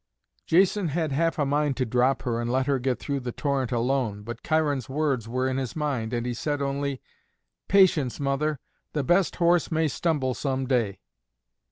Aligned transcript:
Jason 0.47 0.87
had 0.87 1.11
half 1.11 1.37
a 1.37 1.45
mind 1.45 1.77
to 1.77 1.85
drop 1.85 2.23
her 2.23 2.41
and 2.41 2.51
let 2.51 2.65
her 2.65 2.79
get 2.79 2.97
through 2.97 3.19
the 3.19 3.31
torrent 3.31 3.71
alone, 3.71 4.23
but 4.23 4.41
Cheiron's 4.41 4.89
words 4.89 5.29
were 5.29 5.47
in 5.47 5.57
his 5.57 5.75
mind, 5.75 6.11
and 6.11 6.25
he 6.25 6.33
said 6.33 6.59
only, 6.59 6.99
"Patience, 7.67 8.19
mother, 8.19 8.59
the 8.93 9.03
best 9.03 9.35
horse 9.35 9.71
may 9.71 9.87
stumble 9.87 10.33
some 10.33 10.65
day." 10.65 11.01